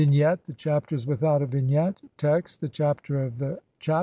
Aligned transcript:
]Vignette: 0.01 0.43
This 0.47 0.55
Chapter 0.57 0.95
is 0.95 1.05
without 1.05 1.43
a 1.43 1.45
vignette. 1.45 2.01
Text: 2.17 2.59
The 2.59 2.67
Chapter 2.69 3.21
of 3.23 3.37
the 3.37 3.59
Chapi. 3.79 3.99